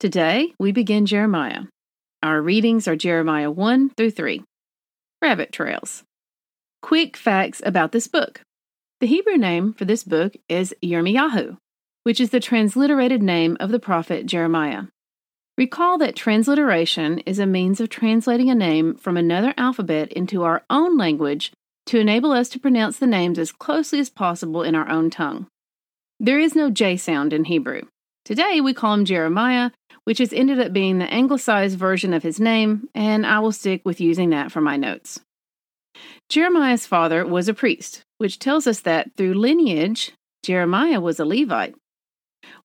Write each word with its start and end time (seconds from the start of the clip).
Today 0.00 0.52
we 0.58 0.72
begin 0.72 1.06
Jeremiah. 1.06 1.62
Our 2.20 2.42
readings 2.42 2.88
are 2.88 2.96
Jeremiah 2.96 3.50
1 3.50 3.90
through 3.90 4.10
3. 4.10 4.42
Rabbit 5.22 5.52
Trails. 5.52 6.02
Quick 6.82 7.16
facts 7.16 7.62
about 7.64 7.92
this 7.92 8.08
book. 8.08 8.40
The 9.00 9.06
Hebrew 9.06 9.36
name 9.36 9.72
for 9.72 9.84
this 9.84 10.02
book 10.02 10.34
is 10.48 10.74
Yirmiyahu, 10.82 11.56
which 12.02 12.20
is 12.20 12.30
the 12.30 12.40
transliterated 12.40 13.22
name 13.22 13.56
of 13.60 13.70
the 13.70 13.78
prophet 13.78 14.26
Jeremiah. 14.26 14.84
Recall 15.56 15.96
that 15.98 16.16
transliteration 16.16 17.20
is 17.20 17.38
a 17.38 17.46
means 17.46 17.80
of 17.80 17.88
translating 17.88 18.50
a 18.50 18.54
name 18.54 18.96
from 18.96 19.16
another 19.16 19.54
alphabet 19.56 20.12
into 20.12 20.42
our 20.42 20.64
own 20.68 20.98
language 20.98 21.52
to 21.86 22.00
enable 22.00 22.32
us 22.32 22.48
to 22.48 22.58
pronounce 22.58 22.98
the 22.98 23.06
names 23.06 23.38
as 23.38 23.52
closely 23.52 24.00
as 24.00 24.10
possible 24.10 24.64
in 24.64 24.74
our 24.74 24.88
own 24.88 25.08
tongue. 25.08 25.46
There 26.18 26.40
is 26.40 26.56
no 26.56 26.68
J 26.68 26.96
sound 26.96 27.32
in 27.32 27.44
Hebrew. 27.44 27.82
Today 28.24 28.62
we 28.62 28.72
call 28.72 28.94
him 28.94 29.04
Jeremiah, 29.04 29.70
which 30.04 30.18
has 30.18 30.32
ended 30.32 30.60
up 30.60 30.72
being 30.72 30.98
the 30.98 31.12
anglicized 31.12 31.78
version 31.78 32.14
of 32.14 32.22
his 32.22 32.38
name, 32.38 32.88
and 32.94 33.26
I 33.26 33.40
will 33.40 33.52
stick 33.52 33.82
with 33.84 34.00
using 34.00 34.30
that 34.30 34.52
for 34.52 34.60
my 34.60 34.76
notes. 34.76 35.20
Jeremiah's 36.28 36.86
father 36.86 37.26
was 37.26 37.48
a 37.48 37.54
priest, 37.54 38.02
which 38.18 38.38
tells 38.38 38.66
us 38.66 38.80
that 38.80 39.10
through 39.16 39.34
lineage, 39.34 40.12
Jeremiah 40.42 41.00
was 41.00 41.20
a 41.20 41.24
Levite. 41.24 41.74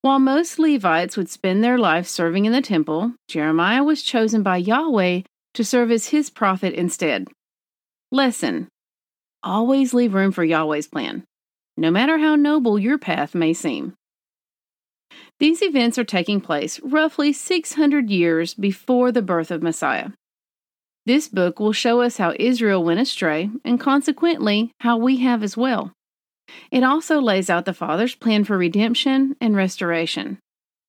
While 0.02 0.20
most 0.20 0.60
Levites 0.60 1.16
would 1.16 1.30
spend 1.30 1.64
their 1.64 1.78
life 1.78 2.08
serving 2.08 2.46
in 2.46 2.52
the 2.52 2.62
temple, 2.62 3.14
Jeremiah 3.28 3.84
was 3.84 4.04
chosen 4.04 4.44
by 4.44 4.58
Yahweh 4.58 5.22
to 5.54 5.64
serve 5.64 5.92
as 5.92 6.08
his 6.08 6.30
prophet 6.30 6.74
instead. 6.74 7.28
Lesson 8.12 8.68
Always 9.42 9.94
leave 9.94 10.14
room 10.14 10.34
for 10.34 10.44
Yahweh's 10.44 10.88
plan, 10.88 11.24
no 11.78 11.92
matter 11.92 12.18
how 12.18 12.36
noble 12.36 12.78
your 12.78 12.98
path 12.98 13.34
may 13.34 13.54
seem. 13.54 13.94
These 15.40 15.62
events 15.62 15.98
are 15.98 16.04
taking 16.04 16.42
place 16.42 16.80
roughly 16.82 17.32
600 17.32 18.10
years 18.10 18.54
before 18.54 19.12
the 19.12 19.22
birth 19.22 19.52
of 19.52 19.64
Messiah. 19.64 20.10
This 21.06 21.30
book 21.30 21.60
will 21.60 21.72
show 21.72 22.02
us 22.02 22.18
how 22.18 22.34
Israel 22.38 22.84
went 22.84 23.00
astray 23.00 23.50
and 23.64 23.80
consequently 23.80 24.72
how 24.82 24.98
we 24.98 25.18
have 25.18 25.42
as 25.42 25.56
well. 25.56 25.94
It 26.72 26.84
also 26.84 27.22
lays 27.22 27.50
out 27.50 27.66
the 27.66 27.74
Father's 27.74 28.16
plan 28.16 28.44
for 28.44 28.58
redemption 28.58 29.36
and 29.40 29.56
restoration. 29.56 30.40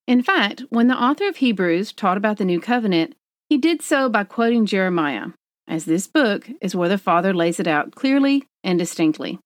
In 0.08 0.22
fact, 0.22 0.64
when 0.70 0.88
the 0.88 1.00
author 1.00 1.28
of 1.28 1.36
Hebrews 1.36 1.92
taught 1.92 2.16
about 2.16 2.38
the 2.38 2.44
new 2.44 2.60
covenant, 2.60 3.14
he 3.48 3.56
did 3.56 3.82
so 3.82 4.08
by 4.08 4.24
quoting 4.24 4.66
Jeremiah, 4.66 5.28
as 5.68 5.84
this 5.84 6.08
book 6.08 6.50
is 6.60 6.74
where 6.74 6.88
the 6.88 6.98
Father 6.98 7.32
lays 7.32 7.60
it 7.60 7.68
out 7.68 7.94
clearly 7.94 8.44
and 8.64 8.78
distinctly. 8.78 9.38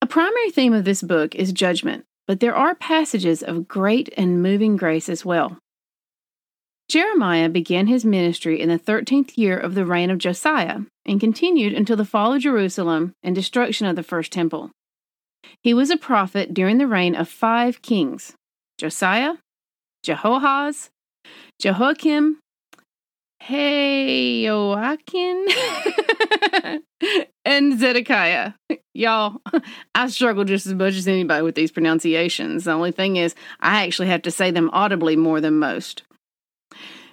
A 0.00 0.06
primary 0.06 0.50
theme 0.50 0.72
of 0.72 0.84
this 0.84 1.02
book 1.02 1.34
is 1.34 1.52
judgment, 1.52 2.06
but 2.30 2.38
there 2.38 2.54
are 2.54 2.76
passages 2.76 3.42
of 3.42 3.66
great 3.66 4.08
and 4.16 4.40
moving 4.40 4.76
grace 4.76 5.08
as 5.08 5.24
well. 5.24 5.58
Jeremiah 6.88 7.48
began 7.48 7.88
his 7.88 8.04
ministry 8.04 8.60
in 8.60 8.68
the 8.68 8.78
13th 8.78 9.36
year 9.36 9.58
of 9.58 9.74
the 9.74 9.84
reign 9.84 10.10
of 10.10 10.18
Josiah 10.18 10.82
and 11.04 11.18
continued 11.18 11.72
until 11.72 11.96
the 11.96 12.04
fall 12.04 12.32
of 12.32 12.42
Jerusalem 12.42 13.14
and 13.24 13.34
destruction 13.34 13.88
of 13.88 13.96
the 13.96 14.04
first 14.04 14.30
temple. 14.30 14.70
He 15.64 15.74
was 15.74 15.90
a 15.90 15.96
prophet 15.96 16.54
during 16.54 16.78
the 16.78 16.86
reign 16.86 17.16
of 17.16 17.28
five 17.28 17.82
kings 17.82 18.34
Josiah, 18.78 19.32
Jehoahaz, 20.04 20.90
Jehoiakim, 21.58 22.38
Jehoiakim, 23.42 25.48
and 27.44 27.80
Zedekiah. 27.80 28.52
Y'all, 29.00 29.40
I 29.94 30.08
struggle 30.08 30.44
just 30.44 30.66
as 30.66 30.74
much 30.74 30.92
as 30.92 31.08
anybody 31.08 31.42
with 31.42 31.54
these 31.54 31.72
pronunciations. 31.72 32.64
The 32.64 32.72
only 32.72 32.92
thing 32.92 33.16
is, 33.16 33.34
I 33.58 33.86
actually 33.86 34.08
have 34.08 34.20
to 34.22 34.30
say 34.30 34.50
them 34.50 34.68
audibly 34.74 35.16
more 35.16 35.40
than 35.40 35.58
most. 35.58 36.02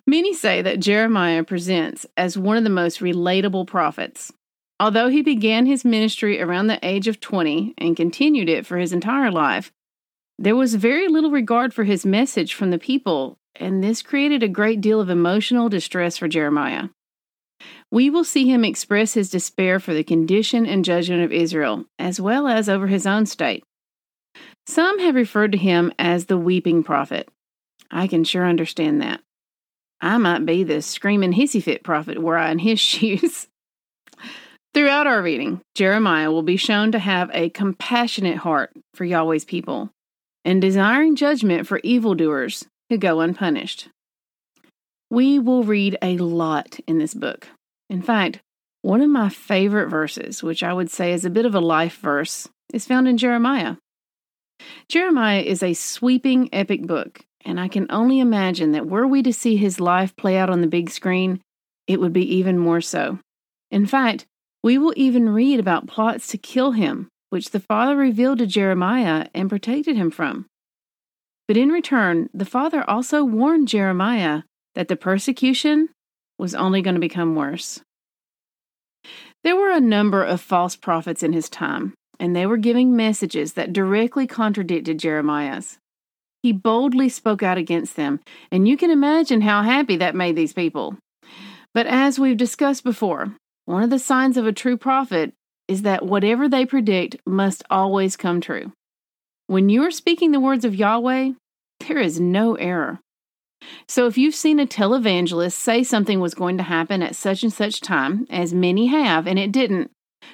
Many 0.06 0.34
say 0.34 0.62
that 0.62 0.82
Jeremiah 0.82 1.46
presents 1.46 2.06
as 2.18 2.38
one 2.38 2.58
of 2.58 2.66
the 2.66 2.70
most 2.70 3.00
relatable 3.00 3.68
prophets. 3.68 4.34
Although 4.82 5.08
he 5.08 5.22
began 5.22 5.66
his 5.66 5.86
ministry 5.86 6.42
around 6.42 6.68
the 6.68 6.86
age 6.86 7.08
of 7.08 7.22
20 7.22 7.76
and 7.78 7.96
continued 7.96 8.50
it 8.50 8.66
for 8.66 8.78
his 8.78 8.92
entire 8.92 9.32
life, 9.32 9.72
there 10.38 10.58
was 10.58 10.76
very 10.76 11.08
little 11.08 11.32
regard 11.32 11.74
for 11.74 11.86
his 11.86 12.06
message 12.06 12.54
from 12.54 12.70
the 12.70 12.78
people, 12.78 13.38
and 13.56 13.82
this 13.82 14.02
created 14.02 14.44
a 14.44 14.50
great 14.50 14.82
deal 14.82 15.00
of 15.00 15.10
emotional 15.10 15.70
distress 15.70 16.18
for 16.18 16.28
Jeremiah 16.28 16.90
we 17.92 18.10
will 18.10 18.24
see 18.24 18.48
him 18.48 18.64
express 18.64 19.14
his 19.14 19.30
despair 19.30 19.80
for 19.80 19.94
the 19.94 20.04
condition 20.04 20.66
and 20.66 20.86
judgment 20.86 21.24
of 21.24 21.32
Israel, 21.32 21.86
as 21.98 22.20
well 22.20 22.48
as 22.48 22.70
over 22.70 22.88
his 22.88 23.08
own 23.08 23.26
state. 23.26 23.64
Some 24.66 25.00
have 25.00 25.16
referred 25.16 25.54
to 25.54 25.58
him 25.58 25.94
as 25.98 26.26
the 26.26 26.38
weeping 26.38 26.84
prophet. 26.84 27.30
I 27.90 28.08
can 28.08 28.24
sure 28.24 28.46
understand 28.46 29.02
that. 29.02 29.22
I 30.02 30.18
might 30.18 30.46
be 30.46 30.64
the 30.64 30.82
screaming 30.82 31.34
hissy 31.34 31.64
fit 31.64 31.84
prophet 31.84 32.22
were 32.22 32.38
I 32.38 32.52
in 32.52 32.60
his 32.60 32.80
shoes. 32.82 33.48
Throughout 34.74 35.08
our 35.08 35.24
reading, 35.24 35.62
Jeremiah 35.74 36.32
will 36.32 36.44
be 36.44 36.58
shown 36.58 36.92
to 36.92 37.00
have 37.00 37.32
a 37.34 37.50
compassionate 37.50 38.38
heart 38.38 38.72
for 38.94 39.06
Yahweh's 39.06 39.46
people 39.46 39.90
and 40.46 40.62
desiring 40.62 41.16
judgment 41.16 41.66
for 41.66 41.80
evildoers 41.84 42.68
who 42.90 42.98
go 42.98 43.22
unpunished. 43.22 43.90
We 45.10 45.40
will 45.40 45.64
read 45.64 45.98
a 46.02 46.18
lot 46.18 46.80
in 46.88 46.98
this 46.98 47.14
book. 47.14 47.48
In 47.90 48.02
fact, 48.02 48.42
one 48.82 49.02
of 49.02 49.10
my 49.10 49.30
favorite 49.30 49.90
verses, 49.90 50.44
which 50.44 50.64
I 50.64 50.74
would 50.74 50.92
say 50.92 51.14
is 51.14 51.26
a 51.26 51.30
bit 51.30 51.46
of 51.46 51.56
a 51.56 51.60
life 51.60 51.98
verse, 52.00 52.50
is 52.74 52.86
found 52.86 53.08
in 53.08 53.18
Jeremiah. 53.18 53.78
Jeremiah 54.90 55.42
is 55.42 55.64
a 55.64 55.74
sweeping, 55.74 56.50
epic 56.54 56.86
book, 56.86 57.22
and 57.46 57.60
I 57.60 57.68
can 57.68 57.88
only 57.90 58.20
imagine 58.20 58.72
that 58.74 58.88
were 58.88 59.08
we 59.08 59.24
to 59.24 59.32
see 59.34 59.56
his 59.56 59.80
life 59.80 60.16
play 60.16 60.38
out 60.38 60.50
on 60.50 60.62
the 60.62 60.68
big 60.68 60.90
screen, 60.90 61.42
it 61.88 62.00
would 62.00 62.14
be 62.14 62.36
even 62.36 62.58
more 62.58 62.82
so. 62.82 63.20
In 63.72 63.86
fact, 63.86 64.26
we 64.64 64.78
will 64.78 64.94
even 64.98 65.30
read 65.30 65.60
about 65.60 65.88
plots 65.88 66.28
to 66.28 66.38
kill 66.38 66.72
him, 66.72 67.08
which 67.30 67.52
the 67.52 67.60
Father 67.60 67.96
revealed 67.96 68.40
to 68.40 68.48
Jeremiah 68.48 69.28
and 69.34 69.50
protected 69.50 69.96
him 69.96 70.12
from. 70.12 70.46
But 71.48 71.58
in 71.58 71.70
return, 71.70 72.30
the 72.34 72.46
Father 72.46 72.84
also 72.90 73.24
warned 73.24 73.70
Jeremiah 73.70 74.44
that 74.78 74.90
the 74.90 74.96
persecution 74.96 75.90
was 76.38 76.54
only 76.54 76.84
going 76.84 76.94
to 76.94 77.02
become 77.02 77.34
worse. 77.34 77.82
There 79.44 79.56
were 79.56 79.72
a 79.72 79.80
number 79.80 80.24
of 80.24 80.40
false 80.40 80.76
prophets 80.76 81.24
in 81.24 81.34
his 81.34 81.50
time, 81.50 81.96
and 82.20 82.36
they 82.36 82.46
were 82.46 82.58
giving 82.58 82.96
messages 82.96 83.54
that 83.54 83.74
directly 83.74 84.28
contradicted 84.28 85.00
Jeremiah's. 85.00 85.80
He 86.44 86.52
boldly 86.52 87.10
spoke 87.10 87.42
out 87.42 87.58
against 87.58 87.96
them, 87.96 88.20
and 88.52 88.68
you 88.68 88.78
can 88.78 88.92
imagine 88.92 89.42
how 89.42 89.64
happy 89.64 89.98
that 89.98 90.14
made 90.14 90.36
these 90.36 90.54
people. 90.54 90.96
But 91.74 91.88
as 91.88 92.20
we've 92.20 92.38
discussed 92.38 92.84
before, 92.84 93.36
one 93.66 93.82
of 93.82 93.90
the 93.90 93.98
signs 93.98 94.38
of 94.38 94.46
a 94.46 94.54
true 94.54 94.78
prophet 94.78 95.34
is 95.68 95.82
that 95.82 96.06
whatever 96.06 96.48
they 96.48 96.68
predict 96.68 97.16
must 97.26 97.64
always 97.72 98.16
come 98.16 98.42
true. 98.42 98.72
When 99.48 99.70
you 99.70 99.82
are 99.88 99.92
speaking 99.92 100.34
the 100.34 100.40
words 100.40 100.66
of 100.66 100.76
Yahweh, 100.76 101.32
there 101.88 101.98
is 101.98 102.20
no 102.20 102.54
error. 102.54 103.00
So 103.88 104.08
if 104.08 104.18
you've 104.18 104.36
seen 104.36 104.60
a 104.60 104.68
televangelist 104.68 105.54
say 105.54 105.84
something 105.84 106.20
was 106.20 106.34
going 106.34 106.58
to 106.58 106.64
happen 106.64 107.02
at 107.02 107.16
such 107.16 107.44
and 107.44 107.52
such 107.52 107.82
time, 107.82 108.28
as 108.30 108.54
many 108.54 108.88
have, 108.88 109.28
and 109.28 109.40
it 109.40 109.52
didn't, 109.52 109.92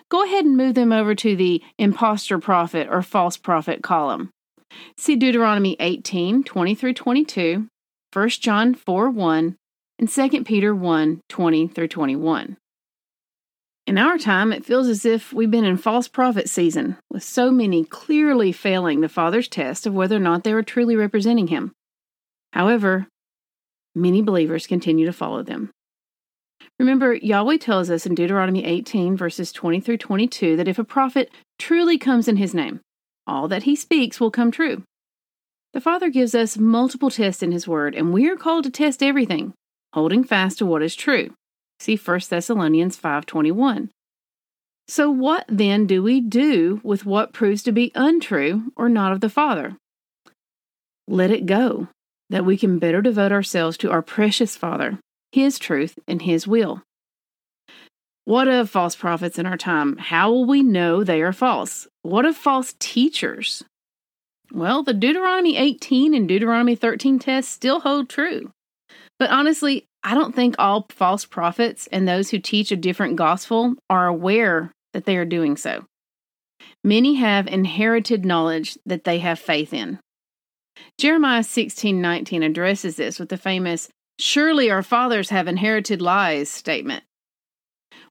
go 0.10 0.24
ahead 0.24 0.46
and 0.46 0.58
move 0.58 0.76
them 0.76 0.92
over 0.92 1.16
to 1.16 1.36
the 1.36 1.62
impostor 1.78 2.40
prophet 2.40 2.88
or 2.90 3.02
false 3.02 3.38
prophet 3.38 3.84
column. 3.84 4.30
See 4.98 5.16
Deuteronomy 5.16 5.76
18 5.80 6.44
20 6.44 6.76
through 6.76 6.94
22, 6.94 7.68
1 8.12 8.30
John 8.30 8.74
4 8.74 9.10
1, 9.10 9.56
and 10.00 10.10
2 10.10 10.44
Peter 10.44 10.74
1 10.74 11.22
20 11.30 11.68
through 11.68 11.88
21. 11.88 12.58
In 13.86 13.98
our 13.98 14.18
time, 14.18 14.54
it 14.54 14.66
feels 14.66 14.88
as 14.88 15.06
if 15.06 15.34
we've 15.34 15.52
been 15.52 15.66
in 15.66 15.78
false 15.78 16.08
prophet 16.08 16.50
season, 16.50 16.98
with 17.12 17.22
so 17.22 17.52
many 17.52 17.84
clearly 17.84 18.52
failing 18.52 19.02
the 19.02 19.10
Father's 19.10 19.50
test 19.50 19.86
of 19.86 19.94
whether 19.94 20.16
or 20.16 20.22
not 20.22 20.44
they 20.44 20.54
were 20.54 20.64
truly 20.64 20.96
representing 20.96 21.48
Him. 21.48 21.74
However, 22.54 23.08
many 23.96 24.22
believers 24.22 24.68
continue 24.68 25.06
to 25.06 25.14
follow 25.14 25.44
them. 25.44 25.72
Remember, 26.80 27.14
Yahweh 27.14 27.58
tells 27.58 27.90
us 27.90 28.06
in 28.06 28.16
Deuteronomy 28.16 28.66
18, 28.66 29.16
verses 29.16 29.52
20 29.52 29.80
through 29.80 29.98
22, 29.98 30.56
that 30.58 30.68
if 30.68 30.80
a 30.80 30.84
prophet 30.84 31.30
truly 31.60 31.98
comes 31.98 32.28
in 32.28 32.38
his 32.38 32.54
name, 32.54 32.80
all 33.28 33.48
that 33.48 33.64
he 33.64 33.76
speaks 33.76 34.20
will 34.20 34.32
come 34.32 34.52
true. 34.52 34.84
The 35.74 35.82
Father 35.82 36.10
gives 36.10 36.36
us 36.36 36.58
multiple 36.58 37.10
tests 37.10 37.42
in 37.42 37.52
his 37.52 37.68
word, 37.68 37.96
and 37.96 38.14
we 38.14 38.30
are 38.30 38.36
called 38.36 38.64
to 38.66 38.70
test 38.70 39.02
everything, 39.02 39.54
holding 39.94 40.24
fast 40.24 40.60
to 40.60 40.66
what 40.66 40.84
is 40.84 40.96
true. 40.96 41.34
See 41.80 41.96
1 41.96 42.30
Thessalonians 42.30 42.96
5:21. 42.98 43.90
So 44.88 45.10
what 45.10 45.46
then 45.48 45.88
do 45.88 46.04
we 46.04 46.22
do 46.22 46.82
with 46.84 47.06
what 47.06 47.34
proves 47.34 47.64
to 47.64 47.72
be 47.72 47.92
untrue 47.96 48.72
or 48.76 48.90
not 48.90 49.14
of 49.14 49.22
the 49.22 49.30
Father? 49.30 49.78
Let 51.08 51.32
it 51.32 51.46
go, 51.46 51.88
that 52.34 52.46
we 52.46 52.58
can 52.58 52.80
better 52.80 53.00
devote 53.00 53.32
ourselves 53.32 53.78
to 53.78 53.92
our 53.92 54.02
precious 54.02 54.58
Father, 54.58 54.98
his 55.32 55.60
truth 55.60 56.00
and 56.08 56.24
his 56.24 56.48
will. 56.48 56.82
What 58.26 58.48
of 58.48 58.72
false 58.72 58.96
prophets 58.96 59.38
in 59.38 59.46
our 59.46 59.56
time? 59.56 59.98
How 59.98 60.32
will 60.32 60.46
we 60.46 60.64
know 60.64 61.04
they 61.04 61.22
are 61.22 61.32
false? 61.32 61.88
What 62.02 62.26
of 62.26 62.36
false 62.36 62.74
teachers? 62.80 63.64
Well, 64.52 64.82
the 64.82 64.96
Deuteronomy 64.96 65.58
18 65.58 66.16
and 66.16 66.28
Deuteronomy 66.28 66.76
13 66.76 67.20
tests 67.20 67.52
still 67.52 67.82
hold 67.82 68.10
true. 68.10 68.50
But 69.20 69.30
honestly, 69.30 69.86
I 70.04 70.16
don't 70.16 70.34
think 70.34 70.56
all 70.58 70.88
false 70.90 71.26
prophets 71.26 71.88
and 71.92 72.08
those 72.08 72.32
who 72.32 72.40
teach 72.40 72.72
a 72.72 72.76
different 72.76 73.16
gospel 73.16 73.76
are 73.92 74.08
aware 74.08 74.72
that 74.94 75.06
they 75.06 75.18
are 75.18 75.26
doing 75.26 75.56
so. 75.56 75.86
Many 76.84 77.14
have 77.14 77.46
inherited 77.46 78.26
knowledge 78.26 78.76
that 78.88 79.04
they 79.04 79.20
have 79.20 79.38
faith 79.38 79.72
in. 79.72 80.00
Jeremiah 80.98 81.44
16:19 81.44 82.44
addresses 82.44 82.96
this 82.96 83.20
with 83.20 83.30
the 83.30 83.38
famous 83.38 83.90
surely 84.20 84.70
our 84.70 84.84
fathers 84.84 85.30
have 85.30 85.48
inherited 85.48 86.02
lies 86.02 86.50
statement. 86.50 87.04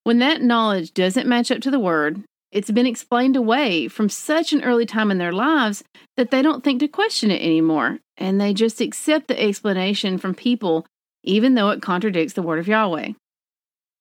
When 0.05 0.19
that 0.19 0.43
knowledge 0.43 0.93
doesn't 0.93 1.29
match 1.29 1.51
up 1.51 1.61
to 1.61 1.71
the 1.71 1.79
word, 1.79 2.25
it's 2.51 2.71
been 2.71 2.87
explained 2.87 3.37
away 3.37 3.89
from 3.89 4.09
such 4.09 4.53
an 4.53 4.63
early 4.63 4.85
time 4.85 5.11
in 5.11 5.19
their 5.19 5.33
lives 5.33 5.85
that 6.17 6.31
they 6.31 6.43
don't 6.43 6.63
think 6.63 6.81
to 6.81 6.89
question 6.89 7.31
it 7.31 7.41
anymore, 7.41 8.01
and 8.17 8.41
they 8.41 8.53
just 8.53 8.81
accept 8.81 9.29
the 9.29 9.41
explanation 9.41 10.19
from 10.19 10.35
people 10.35 10.87
even 11.25 11.55
though 11.55 11.71
it 11.71 11.83
contradicts 11.83 12.35
the 12.35 12.43
word 12.43 12.59
of 12.59 12.69
Yahweh. 12.69 13.13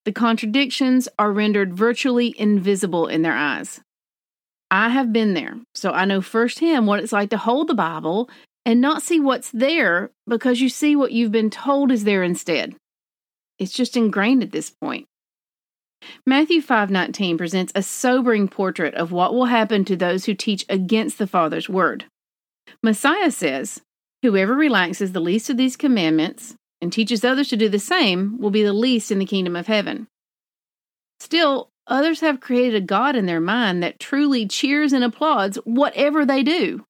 The 0.05 0.11
contradictions 0.11 1.07
are 1.19 1.31
rendered 1.31 1.73
virtually 1.73 2.33
invisible 2.37 3.07
in 3.07 3.21
their 3.21 3.35
eyes. 3.35 3.79
I 4.71 4.89
have 4.89 5.13
been 5.13 5.33
there, 5.33 5.59
so 5.75 5.91
I 5.91 6.05
know 6.05 6.21
firsthand 6.21 6.87
what 6.87 6.99
it's 6.99 7.11
like 7.11 7.29
to 7.29 7.37
hold 7.37 7.67
the 7.67 7.75
Bible 7.75 8.29
and 8.65 8.81
not 8.81 9.01
see 9.01 9.19
what's 9.19 9.51
there 9.51 10.11
because 10.27 10.61
you 10.61 10.69
see 10.69 10.95
what 10.95 11.11
you've 11.11 11.31
been 11.31 11.49
told 11.49 11.91
is 11.91 12.03
there 12.03 12.23
instead. 12.23 12.75
It's 13.59 13.73
just 13.73 13.97
ingrained 13.97 14.43
at 14.43 14.51
this 14.51 14.69
point. 14.69 15.07
Matthew 16.25 16.61
5:19 16.61 17.37
presents 17.37 17.71
a 17.75 17.83
sobering 17.83 18.47
portrait 18.47 18.95
of 18.95 19.11
what 19.11 19.33
will 19.33 19.45
happen 19.45 19.85
to 19.85 19.95
those 19.95 20.25
who 20.25 20.33
teach 20.33 20.65
against 20.67 21.17
the 21.17 21.27
Father's 21.27 21.69
word. 21.69 22.05
Messiah 22.81 23.31
says, 23.31 23.81
"Whoever 24.23 24.55
relaxes 24.55 25.11
the 25.11 25.19
least 25.19 25.49
of 25.49 25.57
these 25.57 25.77
commandments 25.77 26.55
and 26.81 26.91
teaches 26.91 27.23
others 27.23 27.49
to 27.49 27.57
do 27.57 27.69
the 27.69 27.79
same 27.79 28.39
will 28.39 28.49
be 28.49 28.63
the 28.63 28.73
least 28.73 29.11
in 29.11 29.19
the 29.19 29.25
kingdom 29.25 29.55
of 29.55 29.67
heaven." 29.67 30.07
Still, 31.19 31.69
others 31.85 32.21
have 32.21 32.39
created 32.39 32.75
a 32.75 32.85
god 32.85 33.15
in 33.15 33.27
their 33.27 33.41
mind 33.41 33.83
that 33.83 33.99
truly 33.99 34.47
cheers 34.47 34.93
and 34.93 35.03
applauds 35.03 35.57
whatever 35.65 36.25
they 36.25 36.41
do. 36.41 36.83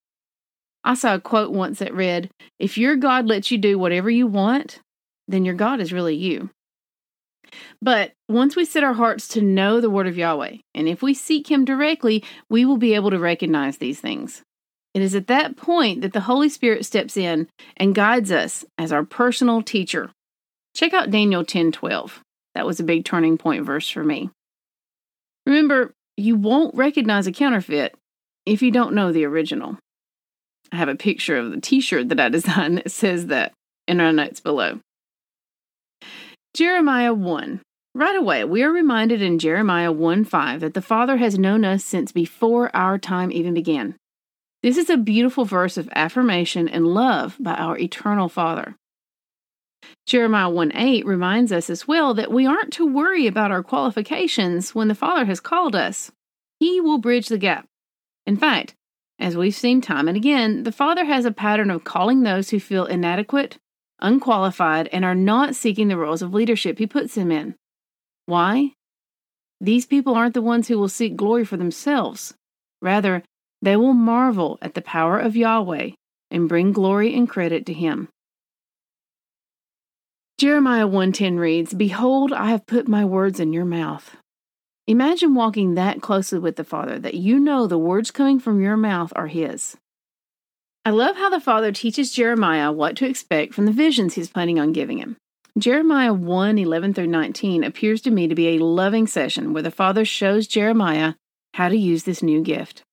I 0.83 0.95
saw 0.95 1.15
a 1.15 1.19
quote 1.19 1.51
once 1.51 1.79
that 1.79 1.93
read, 1.93 2.29
"If 2.59 2.77
your 2.77 2.95
God 2.95 3.27
lets 3.27 3.51
you 3.51 3.57
do 3.57 3.77
whatever 3.77 4.09
you 4.09 4.27
want, 4.27 4.79
then 5.27 5.45
your 5.45 5.55
God 5.55 5.79
is 5.79 5.93
really 5.93 6.15
you." 6.15 6.49
But 7.81 8.13
once 8.29 8.55
we 8.55 8.65
set 8.65 8.83
our 8.83 8.93
hearts 8.93 9.27
to 9.29 9.41
know 9.41 9.81
the 9.81 9.89
word 9.89 10.07
of 10.07 10.17
Yahweh, 10.17 10.57
and 10.73 10.87
if 10.87 11.01
we 11.01 11.13
seek 11.13 11.51
him 11.51 11.65
directly, 11.65 12.23
we 12.49 12.65
will 12.65 12.77
be 12.77 12.95
able 12.95 13.09
to 13.09 13.19
recognize 13.19 13.77
these 13.77 13.99
things. 13.99 14.43
It 14.93 15.01
is 15.01 15.15
at 15.15 15.27
that 15.27 15.55
point 15.55 16.01
that 16.01 16.13
the 16.13 16.21
Holy 16.21 16.49
Spirit 16.49 16.85
steps 16.85 17.15
in 17.15 17.47
and 17.77 17.95
guides 17.95 18.31
us 18.31 18.65
as 18.77 18.91
our 18.91 19.05
personal 19.05 19.61
teacher. 19.61 20.11
Check 20.73 20.93
out 20.93 21.11
Daniel 21.11 21.43
10:12. 21.43 22.21
That 22.55 22.65
was 22.65 22.79
a 22.79 22.85
big 22.85 23.05
turning 23.05 23.37
point 23.37 23.65
verse 23.65 23.89
for 23.89 24.03
me. 24.03 24.29
Remember, 25.45 25.93
you 26.17 26.35
won't 26.35 26.75
recognize 26.75 27.27
a 27.27 27.31
counterfeit 27.31 27.95
if 28.45 28.61
you 28.61 28.71
don't 28.71 28.93
know 28.93 29.11
the 29.11 29.25
original. 29.25 29.77
I 30.71 30.77
have 30.77 30.89
a 30.89 30.95
picture 30.95 31.37
of 31.37 31.51
the 31.51 31.59
t-shirt 31.59 32.09
that 32.09 32.19
I 32.19 32.29
designed 32.29 32.77
that 32.77 32.91
says 32.91 33.27
that 33.27 33.53
in 33.87 33.99
our 33.99 34.13
notes 34.13 34.39
below. 34.39 34.79
Jeremiah 36.53 37.13
1. 37.13 37.61
Right 37.93 38.15
away, 38.15 38.45
we 38.45 38.63
are 38.63 38.71
reminded 38.71 39.21
in 39.21 39.37
Jeremiah 39.37 39.91
1 39.91 40.23
5 40.23 40.61
that 40.61 40.73
the 40.73 40.81
Father 40.81 41.17
has 41.17 41.37
known 41.37 41.65
us 41.65 41.83
since 41.83 42.11
before 42.11 42.73
our 42.73 42.97
time 42.97 43.31
even 43.31 43.53
began. 43.53 43.95
This 44.63 44.77
is 44.77 44.89
a 44.89 44.97
beautiful 44.97 45.43
verse 45.43 45.75
of 45.75 45.89
affirmation 45.93 46.69
and 46.69 46.87
love 46.87 47.35
by 47.39 47.55
our 47.55 47.77
eternal 47.77 48.29
Father. 48.29 48.75
Jeremiah 50.05 50.49
1 50.49 50.71
8 50.73 51.05
reminds 51.05 51.51
us 51.51 51.69
as 51.69 51.87
well 51.87 52.13
that 52.13 52.31
we 52.31 52.45
aren't 52.45 52.71
to 52.73 52.85
worry 52.85 53.27
about 53.27 53.51
our 53.51 53.63
qualifications 53.63 54.73
when 54.73 54.87
the 54.87 54.95
Father 54.95 55.25
has 55.25 55.39
called 55.39 55.75
us. 55.75 56.11
He 56.59 56.79
will 56.79 56.97
bridge 56.97 57.27
the 57.27 57.37
gap. 57.37 57.65
In 58.25 58.37
fact, 58.37 58.75
as 59.21 59.37
we've 59.37 59.55
seen 59.55 59.81
time 59.81 60.07
and 60.07 60.17
again, 60.17 60.63
the 60.63 60.71
Father 60.71 61.05
has 61.05 61.25
a 61.25 61.31
pattern 61.31 61.71
of 61.71 61.83
calling 61.83 62.23
those 62.23 62.49
who 62.49 62.59
feel 62.59 62.85
inadequate 62.85 63.57
unqualified, 64.01 64.89
and 64.91 65.05
are 65.05 65.15
not 65.15 65.55
seeking 65.55 65.87
the 65.87 65.97
roles 65.97 66.21
of 66.21 66.33
leadership 66.33 66.79
he 66.79 66.87
puts 66.87 67.15
them 67.15 67.31
in. 67.31 67.55
Why? 68.25 68.73
These 69.61 69.85
people 69.85 70.15
aren't 70.15 70.33
the 70.33 70.41
ones 70.41 70.67
who 70.67 70.77
will 70.77 70.89
seek 70.89 71.15
glory 71.15 71.45
for 71.45 71.57
themselves. 71.57 72.33
Rather, 72.81 73.23
they 73.61 73.77
will 73.77 73.93
marvel 73.93 74.57
at 74.61 74.73
the 74.73 74.81
power 74.81 75.19
of 75.19 75.35
Yahweh 75.35 75.91
and 76.31 76.49
bring 76.49 76.71
glory 76.71 77.13
and 77.13 77.29
credit 77.29 77.65
to 77.67 77.73
him. 77.73 78.09
Jeremiah 80.39 80.87
1:10 80.87 81.37
reads, 81.37 81.75
"Behold, 81.75 82.33
I 82.33 82.49
have 82.49 82.65
put 82.65 82.87
my 82.87 83.05
words 83.05 83.39
in 83.39 83.53
your 83.53 83.65
mouth." 83.65 84.17
Imagine 84.91 85.35
walking 85.35 85.75
that 85.75 86.01
closely 86.01 86.37
with 86.37 86.57
the 86.57 86.65
Father 86.65 86.99
that 86.99 87.13
you 87.13 87.39
know 87.39 87.65
the 87.65 87.77
words 87.77 88.11
coming 88.11 88.41
from 88.41 88.59
your 88.59 88.75
mouth 88.75 89.13
are 89.15 89.27
his. 89.27 89.77
I 90.83 90.89
love 90.89 91.15
how 91.15 91.29
the 91.29 91.39
Father 91.39 91.71
teaches 91.71 92.11
Jeremiah 92.11 92.73
what 92.73 92.97
to 92.97 93.07
expect 93.07 93.53
from 93.53 93.65
the 93.65 93.71
visions 93.71 94.15
he's 94.15 94.29
planning 94.29 94.59
on 94.59 94.73
giving 94.73 94.97
him. 94.97 95.15
Jeremiah 95.57 96.13
1 96.13 96.57
11 96.57 96.93
through 96.93 97.07
19 97.07 97.63
appears 97.63 98.01
to 98.01 98.11
me 98.11 98.27
to 98.27 98.35
be 98.35 98.49
a 98.49 98.65
loving 98.65 99.07
session 99.07 99.53
where 99.53 99.63
the 99.63 99.71
Father 99.71 100.03
shows 100.03 100.45
Jeremiah 100.45 101.13
how 101.53 101.69
to 101.69 101.77
use 101.77 102.03
this 102.03 102.21
new 102.21 102.41
gift. 102.41 102.83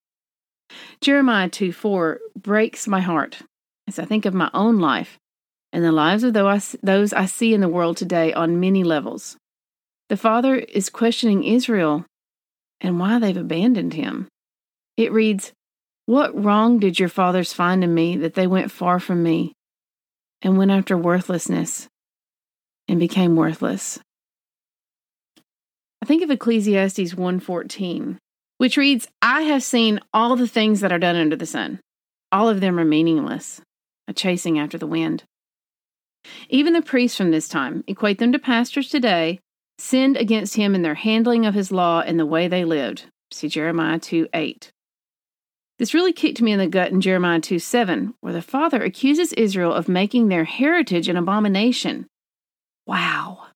Jeremiah 1.00 1.48
2 1.48 1.72
4 1.72 2.20
breaks 2.36 2.86
my 2.86 3.00
heart 3.00 3.42
as 3.88 3.98
I 3.98 4.04
think 4.04 4.24
of 4.24 4.34
my 4.34 4.50
own 4.54 4.78
life 4.78 5.18
and 5.72 5.82
the 5.82 5.90
lives 5.90 6.22
of 6.22 6.32
those 6.32 7.12
I 7.12 7.26
see 7.26 7.54
in 7.54 7.60
the 7.60 7.68
world 7.68 7.96
today 7.96 8.32
on 8.32 8.60
many 8.60 8.84
levels. 8.84 9.36
The 10.08 10.16
Father 10.16 10.56
is 10.56 10.88
questioning 10.88 11.44
Israel 11.44 12.06
and 12.80 12.98
why 12.98 13.18
they've 13.18 13.36
abandoned 13.36 13.94
him. 13.94 14.28
It 14.96 15.12
reads, 15.12 15.52
what 16.06 16.42
wrong 16.42 16.78
did 16.78 16.98
your 16.98 17.10
fathers 17.10 17.52
find 17.52 17.84
in 17.84 17.92
me 17.92 18.16
that 18.16 18.32
they 18.32 18.46
went 18.46 18.70
far 18.70 18.98
from 18.98 19.22
me 19.22 19.52
and 20.40 20.56
went 20.56 20.70
after 20.70 20.96
worthlessness 20.96 21.86
and 22.88 22.98
became 22.98 23.36
worthless? 23.36 23.98
I 26.00 26.06
think 26.06 26.22
of 26.22 26.30
Ecclesiastes 26.30 27.12
1:14, 27.14 28.16
which 28.56 28.78
reads, 28.78 29.08
"I 29.20 29.42
have 29.42 29.62
seen 29.62 30.00
all 30.14 30.36
the 30.36 30.48
things 30.48 30.80
that 30.80 30.92
are 30.92 30.98
done 30.98 31.16
under 31.16 31.36
the 31.36 31.44
sun. 31.44 31.80
All 32.32 32.48
of 32.48 32.62
them 32.62 32.78
are 32.78 32.84
meaningless, 32.86 33.60
a 34.06 34.14
chasing 34.14 34.58
after 34.58 34.78
the 34.78 34.86
wind." 34.86 35.24
Even 36.48 36.72
the 36.72 36.80
priests 36.80 37.18
from 37.18 37.30
this 37.30 37.48
time, 37.48 37.84
equate 37.86 38.18
them 38.18 38.32
to 38.32 38.38
pastors 38.38 38.88
today, 38.88 39.40
sinned 39.78 40.16
against 40.16 40.56
him 40.56 40.74
in 40.74 40.82
their 40.82 40.94
handling 40.94 41.46
of 41.46 41.54
his 41.54 41.72
law 41.72 42.00
and 42.00 42.18
the 42.18 42.26
way 42.26 42.48
they 42.48 42.64
lived. 42.64 43.06
See 43.30 43.48
Jeremiah 43.48 43.98
2 43.98 44.28
8. 44.32 44.72
This 45.78 45.94
really 45.94 46.12
kicked 46.12 46.42
me 46.42 46.52
in 46.52 46.58
the 46.58 46.66
gut 46.66 46.90
in 46.90 47.00
Jeremiah 47.00 47.40
2 47.40 47.58
7, 47.58 48.14
where 48.20 48.32
the 48.32 48.42
Father 48.42 48.82
accuses 48.82 49.32
Israel 49.34 49.72
of 49.72 49.88
making 49.88 50.28
their 50.28 50.44
heritage 50.44 51.08
an 51.08 51.16
abomination. 51.16 52.06
Wow. 52.86 53.46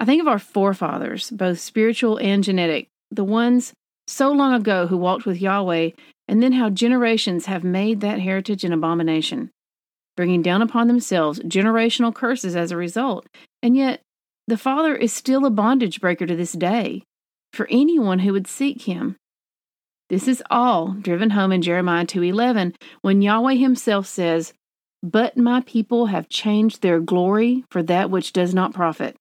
I 0.00 0.04
think 0.04 0.22
of 0.22 0.28
our 0.28 0.38
forefathers, 0.38 1.30
both 1.30 1.58
spiritual 1.58 2.18
and 2.18 2.42
genetic, 2.42 2.88
the 3.10 3.24
ones 3.24 3.72
so 4.06 4.30
long 4.30 4.54
ago 4.54 4.86
who 4.86 4.96
walked 4.96 5.26
with 5.26 5.40
Yahweh, 5.40 5.90
and 6.28 6.42
then 6.42 6.52
how 6.52 6.70
generations 6.70 7.46
have 7.46 7.64
made 7.64 8.00
that 8.00 8.20
heritage 8.20 8.64
an 8.64 8.72
abomination, 8.72 9.50
bringing 10.16 10.40
down 10.40 10.62
upon 10.62 10.88
themselves 10.88 11.40
generational 11.40 12.14
curses 12.14 12.56
as 12.56 12.70
a 12.70 12.76
result. 12.76 13.26
And 13.62 13.76
yet, 13.76 14.00
the 14.48 14.56
Father 14.56 14.96
is 14.96 15.12
still 15.12 15.44
a 15.44 15.50
bondage 15.50 16.00
breaker 16.00 16.24
to 16.26 16.34
this 16.34 16.52
day 16.52 17.02
for 17.52 17.68
anyone 17.70 18.20
who 18.20 18.32
would 18.32 18.46
seek 18.46 18.82
him. 18.82 19.16
This 20.08 20.26
is 20.26 20.42
all 20.50 20.94
driven 20.94 21.30
home 21.30 21.52
in 21.52 21.60
Jeremiah 21.60 22.06
2:11 22.06 22.74
when 23.02 23.20
Yahweh 23.20 23.56
himself 23.56 24.06
says, 24.06 24.54
"But 25.02 25.36
my 25.36 25.60
people 25.60 26.06
have 26.06 26.30
changed 26.30 26.80
their 26.80 26.98
glory 26.98 27.66
for 27.70 27.82
that 27.82 28.10
which 28.10 28.32
does 28.32 28.54
not 28.54 28.72
profit. 28.72 29.16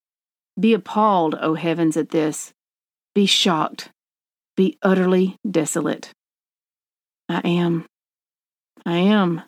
Be 0.58 0.74
appalled, 0.74 1.36
O 1.36 1.56
heavens, 1.56 1.98
at 1.98 2.12
this. 2.12 2.54
Be 3.14 3.26
shocked. 3.26 3.90
Be 4.56 4.78
utterly 4.82 5.36
desolate." 5.50 6.14
I 7.28 7.42
am. 7.44 7.86
I 8.86 9.00
am 9.00 9.42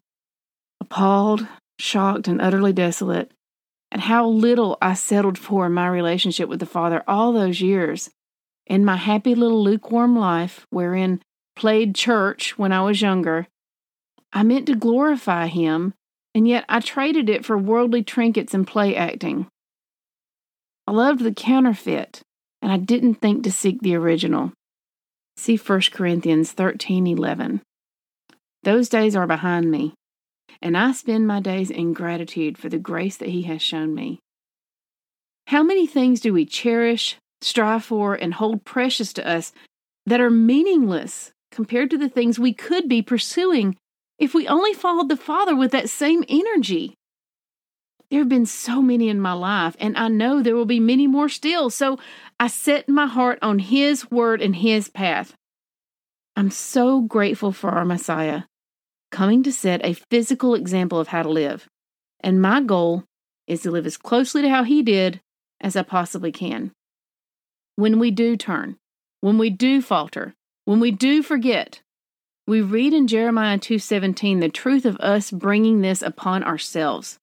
appalled, 0.81 1.48
shocked, 1.79 2.27
and 2.27 2.41
utterly 2.41 2.74
desolate 2.74 3.31
at 3.91 4.01
how 4.01 4.27
little 4.27 4.77
I 4.81 4.93
settled 4.93 5.38
for 5.38 5.65
in 5.65 5.74
my 5.74 5.88
relationship 5.88 6.48
with 6.48 6.60
the 6.60 6.65
Father 6.65 7.03
all 7.08 7.34
those 7.34 7.62
years. 7.62 8.10
In 8.67 8.86
my 8.86 8.98
happy 8.98 9.34
little 9.34 9.63
lukewarm 9.63 10.15
life, 10.15 10.67
wherein 10.69 11.22
played 11.55 11.96
church 11.96 12.58
when 12.58 12.72
I 12.72 12.81
was 12.81 13.01
younger, 13.01 13.48
I 14.31 14.43
meant 14.43 14.67
to 14.67 14.75
glorify 14.75 15.48
Him, 15.48 15.93
and 16.36 16.48
yet 16.48 16.65
I 16.69 16.79
traded 16.79 17.29
it 17.29 17.43
for 17.43 17.58
worldly 17.58 18.03
trinkets 18.03 18.53
and 18.53 18.67
play 18.67 18.96
acting. 18.96 19.48
I 20.86 20.91
loved 20.91 21.24
the 21.24 21.34
counterfeit, 21.34 22.22
and 22.62 22.72
I 22.72 22.77
didn't 22.77 23.15
think 23.15 23.43
to 23.43 23.51
seek 23.51 23.81
the 23.81 23.96
original. 23.96 24.53
See 25.38 25.58
1 25.58 25.81
Corinthians 25.91 26.51
13 26.51 27.08
11. 27.08 27.62
Those 28.63 28.89
days 28.89 29.15
are 29.15 29.27
behind 29.27 29.72
me, 29.72 29.93
and 30.61 30.77
I 30.77 30.91
spend 30.91 31.27
my 31.27 31.39
days 31.39 31.71
in 31.71 31.93
gratitude 31.93 32.57
for 32.57 32.69
the 32.69 32.77
grace 32.77 33.17
that 33.17 33.29
He 33.29 33.43
has 33.43 33.61
shown 33.61 33.93
me. 33.95 34.19
How 35.47 35.63
many 35.63 35.87
things 35.87 36.19
do 36.19 36.33
we 36.33 36.45
cherish, 36.45 37.17
strive 37.41 37.83
for, 37.83 38.13
and 38.13 38.33
hold 38.33 38.65
precious 38.65 39.13
to 39.13 39.27
us 39.27 39.51
that 40.05 40.21
are 40.21 40.29
meaningless 40.29 41.31
compared 41.51 41.89
to 41.91 41.97
the 41.97 42.09
things 42.09 42.37
we 42.37 42.53
could 42.53 42.87
be 42.87 43.01
pursuing 43.01 43.75
if 44.17 44.33
we 44.33 44.47
only 44.47 44.73
followed 44.73 45.09
the 45.09 45.17
Father 45.17 45.55
with 45.55 45.71
that 45.71 45.89
same 45.89 46.23
energy? 46.27 46.93
There 48.11 48.19
have 48.19 48.29
been 48.29 48.45
so 48.47 48.81
many 48.81 49.07
in 49.07 49.21
my 49.21 49.33
life, 49.33 49.75
and 49.79 49.95
I 49.95 50.07
know 50.07 50.41
there 50.41 50.55
will 50.55 50.65
be 50.65 50.79
many 50.79 51.07
more 51.07 51.29
still. 51.29 51.69
So 51.69 51.99
I 52.39 52.47
set 52.47 52.89
my 52.89 53.05
heart 53.05 53.39
on 53.41 53.59
His 53.59 54.09
word 54.09 54.41
and 54.41 54.55
His 54.55 54.89
path. 54.89 55.35
I'm 56.35 56.51
so 56.51 57.01
grateful 57.01 57.51
for 57.51 57.69
our 57.69 57.85
Messiah 57.85 58.43
coming 59.11 59.43
to 59.43 59.51
set 59.51 59.83
a 59.83 59.97
physical 60.09 60.55
example 60.55 60.99
of 60.99 61.09
how 61.09 61.23
to 61.23 61.29
live. 61.29 61.67
And 62.19 62.41
my 62.41 62.61
goal 62.61 63.03
is 63.47 63.61
to 63.63 63.71
live 63.71 63.85
as 63.85 63.97
closely 63.97 64.41
to 64.41 64.49
how 64.49 64.63
He 64.63 64.83
did 64.83 65.21
as 65.61 65.75
I 65.75 65.83
possibly 65.83 66.31
can. 66.31 66.71
When 67.75 67.99
we 67.99 68.11
do 68.11 68.37
turn, 68.37 68.77
when 69.21 69.37
we 69.37 69.49
do 69.49 69.81
falter, 69.81 70.33
when 70.65 70.79
we 70.79 70.91
do 70.91 71.23
forget, 71.23 71.81
we 72.47 72.61
read 72.61 72.93
in 72.93 73.07
Jeremiah 73.07 73.57
2:17 73.57 74.39
the 74.39 74.49
truth 74.49 74.85
of 74.85 74.97
us 74.97 75.31
bringing 75.31 75.81
this 75.81 76.01
upon 76.01 76.43
ourselves. 76.43 77.19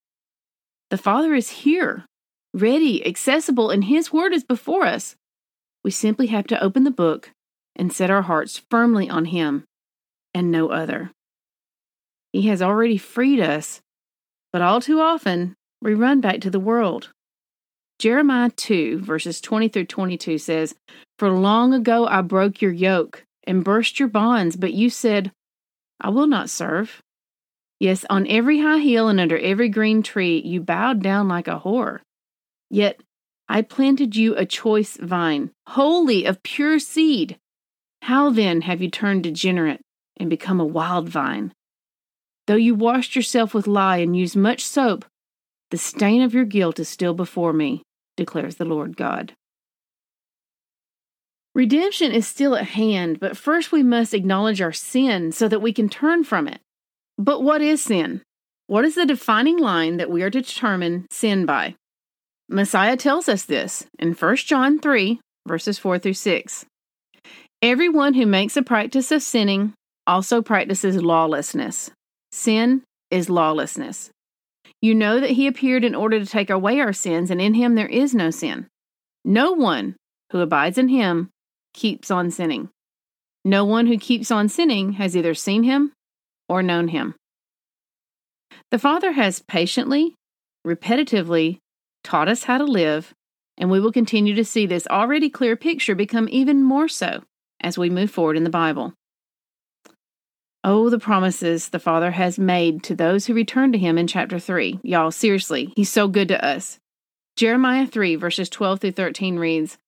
The 0.91 0.99
Father 0.99 1.35
is 1.35 1.51
here, 1.51 2.07
ready, 2.55 3.05
accessible, 3.05 3.71
and 3.71 3.85
His 3.85 4.13
Word 4.13 4.33
is 4.33 4.45
before 4.45 4.87
us. 4.87 5.17
We 5.83 5.91
simply 5.91 6.29
have 6.29 6.47
to 6.47 6.63
open 6.63 6.85
the 6.85 6.91
book 6.91 7.33
and 7.75 7.93
set 7.93 8.11
our 8.11 8.23
hearts 8.23 8.63
firmly 8.71 9.11
on 9.11 9.27
Him 9.27 9.65
and 10.33 10.51
no 10.51 10.69
other. 10.69 11.11
He 12.37 12.49
has 12.49 12.61
already 12.61 12.99
freed 12.99 13.41
us, 13.41 13.81
but 14.53 14.61
all 14.61 14.83
too 14.83 15.01
often 15.01 15.57
we 15.81 15.95
run 15.95 16.21
back 16.21 16.43
to 16.43 16.51
the 16.51 16.61
world. 16.61 17.15
Jeremiah 17.99 18.51
2, 18.51 18.99
verses 18.99 19.41
20 19.41 19.69
through 19.69 19.87
22 19.87 20.37
says, 20.37 20.75
For 21.19 21.31
long 21.31 21.73
ago 21.73 22.07
I 22.07 22.21
broke 22.21 22.61
your 22.61 22.73
yoke 22.73 23.25
and 23.45 23.65
burst 23.65 23.99
your 23.99 24.09
bonds, 24.09 24.55
but 24.55 24.75
you 24.75 24.91
said, 24.91 25.33
I 25.99 26.11
will 26.11 26.27
not 26.27 26.51
serve. 26.51 27.01
Yes, 27.81 28.05
on 28.11 28.27
every 28.27 28.61
high 28.61 28.81
hill 28.81 29.09
and 29.09 29.19
under 29.19 29.39
every 29.39 29.71
green 29.71 30.03
tree 30.03 30.39
you 30.39 30.61
bowed 30.61 31.01
down 31.01 31.29
like 31.29 31.49
a 31.49 31.61
whore. 31.61 32.01
Yet 32.69 33.01
I 33.49 33.63
planted 33.63 34.15
you 34.15 34.37
a 34.37 34.45
choice 34.45 34.99
vine, 34.99 35.53
wholly 35.69 36.27
of 36.27 36.43
pure 36.43 36.81
seed. 36.81 37.39
How 38.03 38.29
then 38.29 38.61
have 38.61 38.83
you 38.83 38.91
turned 38.91 39.23
degenerate 39.23 39.81
and 40.19 40.29
become 40.29 40.61
a 40.61 40.67
wild 40.67 41.09
vine? 41.09 41.55
Though 42.47 42.57
you 42.57 42.75
washed 42.75 43.17
yourself 43.17 43.55
with 43.55 43.67
lye 43.67 43.99
and 43.99 44.17
used 44.17 44.37
much 44.37 44.65
soap, 44.65 45.05
the 45.71 45.79
stain 45.79 46.23
of 46.23 46.33
your 46.33 46.45
guilt 46.45 46.79
is 46.79 46.89
still 46.89 47.15
before 47.15 47.53
me, 47.53 47.83
declares 48.17 48.57
the 48.57 48.65
Lord 48.65 48.97
God. 48.97 49.33
Redemption 51.55 52.13
is 52.13 52.29
still 52.29 52.55
at 52.55 52.67
hand, 52.67 53.19
but 53.19 53.37
first 53.37 53.73
we 53.73 53.83
must 53.83 54.15
acknowledge 54.15 54.61
our 54.61 54.73
sin 54.73 55.33
so 55.33 55.49
that 55.49 55.63
we 55.63 55.73
can 55.73 55.89
turn 55.89 56.23
from 56.23 56.47
it. 56.47 56.61
But 57.19 57.43
what 57.43 57.63
is 57.63 57.83
sin? 57.83 58.23
What 58.69 58.85
is 58.85 58.95
the 58.95 59.07
defining 59.07 59.59
line 59.59 59.97
that 59.97 60.11
we 60.11 60.23
are 60.23 60.31
to 60.31 60.43
determine 60.43 61.07
sin 61.11 61.47
by? 61.47 61.75
Messiah 62.49 62.97
tells 62.97 63.29
us 63.29 63.45
this 63.45 63.87
in 63.99 64.13
1 64.13 64.37
John 64.37 64.79
3, 64.79 65.19
verses 65.49 65.79
4 65.79 65.99
through 65.99 66.15
6. 66.15 66.67
Everyone 67.63 68.15
who 68.15 68.27
makes 68.27 68.57
a 68.57 68.63
practice 68.63 69.11
of 69.11 69.23
sinning 69.23 69.73
also 70.07 70.43
practices 70.43 71.03
lawlessness. 71.03 71.91
Sin 72.37 72.83
is 73.11 73.31
lawlessness. 73.31 74.11
You 74.83 74.95
know 74.95 75.21
that 75.21 75.31
he 75.31 75.47
appeared 75.47 75.85
in 75.85 75.95
order 75.95 76.21
to 76.21 76.27
take 76.27 76.51
away 76.51 76.81
our 76.81 76.93
sins, 76.93 77.31
and 77.31 77.41
in 77.41 77.55
him 77.55 77.77
there 77.77 77.87
is 77.87 78.15
no 78.15 78.31
sin. 78.31 78.67
No 79.25 79.53
one 79.53 79.97
who 80.31 80.41
abides 80.41 80.77
in 80.77 80.89
him 80.89 81.31
keeps 81.73 82.11
on 82.11 82.31
sinning. 82.31 82.69
No 83.43 83.65
one 83.65 83.87
who 83.87 83.97
keeps 83.97 84.31
on 84.31 84.51
sinning 84.51 84.93
has 84.93 85.17
either 85.17 85.33
seen 85.33 85.63
him 85.63 85.95
or 86.47 86.63
known 86.63 86.89
him. 86.89 87.15
The 88.71 88.79
Father 88.79 89.13
has 89.13 89.41
patiently, 89.41 90.15
repetitively 90.67 91.57
taught 92.05 92.29
us 92.29 92.45
how 92.45 92.59
to 92.59 92.65
live, 92.65 93.15
and 93.57 93.71
we 93.71 93.81
will 93.81 93.93
continue 93.93 94.35
to 94.35 94.45
see 94.45 94.67
this 94.67 94.87
already 94.89 95.31
clear 95.31 95.57
picture 95.57 95.95
become 95.95 96.29
even 96.31 96.63
more 96.63 96.87
so 96.87 97.23
as 97.63 97.79
we 97.79 97.89
move 97.89 98.11
forward 98.11 98.37
in 98.37 98.45
the 98.45 98.51
Bible. 98.51 98.93
Oh, 100.69 100.91
the 100.91 100.99
promises 100.99 101.69
the 101.69 101.79
Father 101.79 102.11
has 102.11 102.41
made 102.41 102.83
to 102.83 102.97
those 102.97 103.25
who 103.25 103.35
return 103.35 103.71
to 103.71 103.79
Him 103.79 103.97
in 103.97 104.09
chapter 104.09 104.41
3. 104.41 104.81
Y'all, 104.83 105.13
seriously, 105.13 105.73
He's 105.77 105.93
so 105.93 106.09
good 106.09 106.27
to 106.27 106.45
us. 106.45 106.81
Jeremiah 107.37 107.87
3, 107.87 108.17
verses 108.17 108.49
12 108.49 108.81
through 108.81 108.91
13 108.91 109.39
reads, 109.39 109.79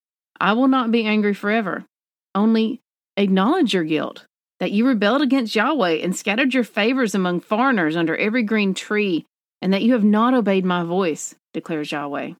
I 0.41 0.53
will 0.53 0.69
not 0.69 0.93
be 0.93 1.05
angry 1.05 1.35
forever. 1.35 1.85
Only 2.33 2.81
acknowledge 3.17 3.75
your 3.75 3.83
guilt 3.83 4.27
that 4.61 4.71
you 4.71 4.87
rebelled 4.87 5.21
against 5.21 5.57
Yahweh 5.57 5.95
and 5.95 6.15
scattered 6.15 6.55
your 6.55 6.63
favors 6.63 7.13
among 7.13 7.41
foreigners 7.41 7.97
under 7.97 8.17
every 8.17 8.45
green 8.45 8.73
tree, 8.73 9.27
and 9.61 9.73
that 9.73 9.83
you 9.83 9.95
have 9.95 10.05
not 10.05 10.33
obeyed 10.33 10.65
my 10.65 10.85
voice, 10.85 11.35
declares 11.53 11.91
Yahweh. 11.91 12.35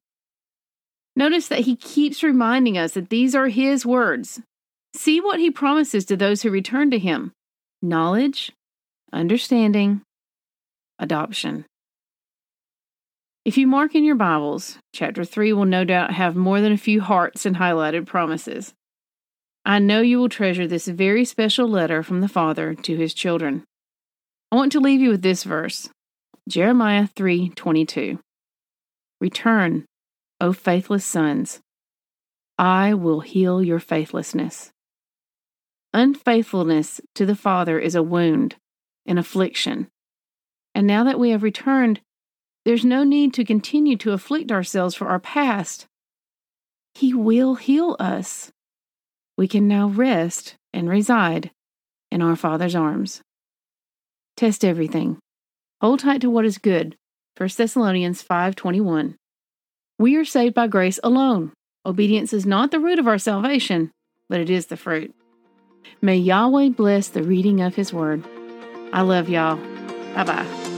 Notice 1.13 1.49
that 1.49 1.65
he 1.65 1.75
keeps 1.75 2.23
reminding 2.23 2.77
us 2.77 2.93
that 2.93 3.09
these 3.09 3.35
are 3.35 3.49
his 3.49 3.85
words. 3.85 4.39
See 4.93 5.19
what 5.19 5.41
he 5.41 5.51
promises 5.51 6.05
to 6.05 6.15
those 6.15 6.41
who 6.41 6.49
return 6.49 6.89
to 6.91 6.99
him 6.99 7.33
knowledge, 7.81 8.51
understanding, 9.13 10.01
adoption. 10.99 11.65
If 13.45 13.57
you 13.57 13.67
mark 13.67 13.95
in 13.95 14.03
your 14.03 14.15
Bibles, 14.15 14.77
chapter 14.93 15.23
3 15.23 15.53
will 15.53 15.65
no 15.65 15.85
doubt 15.85 16.11
have 16.11 16.35
more 16.35 16.61
than 16.61 16.73
a 16.73 16.77
few 16.77 17.01
hearts 17.01 17.45
and 17.45 17.55
highlighted 17.55 18.05
promises. 18.05 18.73
I 19.65 19.79
know 19.79 20.01
you 20.01 20.19
will 20.19 20.29
treasure 20.29 20.67
this 20.67 20.87
very 20.87 21.25
special 21.25 21.67
letter 21.67 22.03
from 22.03 22.21
the 22.21 22.27
Father 22.27 22.75
to 22.75 22.95
his 22.95 23.13
children. 23.13 23.63
I 24.51 24.55
want 24.55 24.71
to 24.73 24.79
leave 24.79 24.99
you 24.99 25.09
with 25.09 25.21
this 25.21 25.43
verse. 25.43 25.89
Jeremiah 26.47 27.07
3:22. 27.07 28.19
Return, 29.21 29.85
O 30.41 30.53
faithless 30.53 31.05
sons. 31.05 31.59
I 32.57 32.93
will 32.93 33.21
heal 33.21 33.63
your 33.63 33.79
faithlessness. 33.79 34.71
Unfaithfulness 35.93 37.01
to 37.15 37.25
the 37.25 37.35
Father 37.35 37.79
is 37.79 37.95
a 37.95 38.03
wound, 38.03 38.55
an 39.05 39.17
affliction. 39.17 39.87
And 40.75 40.85
now 40.85 41.03
that 41.03 41.19
we 41.19 41.31
have 41.31 41.43
returned, 41.43 42.01
there's 42.65 42.85
no 42.85 43.03
need 43.03 43.33
to 43.33 43.45
continue 43.45 43.97
to 43.97 44.11
afflict 44.11 44.51
ourselves 44.51 44.95
for 44.95 45.07
our 45.07 45.19
past. 45.19 45.87
He 46.93 47.13
will 47.13 47.55
heal 47.55 47.95
us 47.99 48.51
we 49.39 49.47
can 49.47 49.69
now 49.69 49.87
rest 49.87 50.55
and 50.73 50.89
reside 50.89 51.49
in 52.11 52.21
our 52.21 52.35
Father's 52.35 52.75
arms. 52.75 53.21
Test 54.35 54.65
everything. 54.65 55.17
Hold 55.79 56.01
tight 56.01 56.19
to 56.19 56.29
what 56.29 56.43
is 56.43 56.57
good. 56.57 56.97
1 57.37 57.47
Thessalonians 57.55 58.21
5:21. 58.21 59.15
We 59.97 60.17
are 60.17 60.25
saved 60.25 60.55
by 60.55 60.67
grace 60.67 60.99
alone. 61.05 61.53
Obedience 61.85 62.33
is 62.33 62.45
not 62.45 62.71
the 62.71 62.81
root 62.81 62.99
of 62.99 63.07
our 63.07 63.17
salvation, 63.17 63.91
but 64.27 64.41
it 64.41 64.49
is 64.49 64.65
the 64.65 64.75
fruit. 64.75 65.15
May 66.01 66.17
Yahweh 66.17 66.69
bless 66.69 67.09
the 67.09 67.23
reading 67.23 67.61
of 67.61 67.75
his 67.75 67.93
word. 67.93 68.23
I 68.93 69.01
love 69.01 69.29
y'all. 69.29 69.57
Bye 70.15 70.23
bye. 70.23 70.68